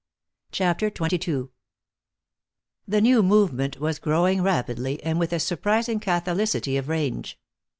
[0.51, 1.49] CHAPTER XXII
[2.87, 7.37] The new movement was growing rapidly, and with a surprising catholicity of range.